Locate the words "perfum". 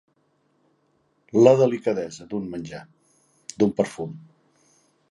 3.83-4.19